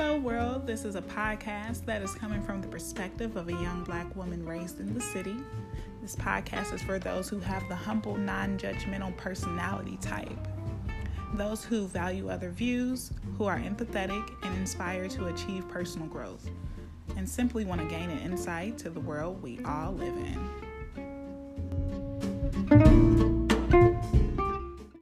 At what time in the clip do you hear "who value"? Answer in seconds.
11.62-12.30